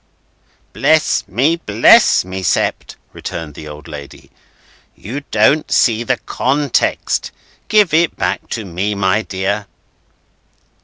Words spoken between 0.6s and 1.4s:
"Bless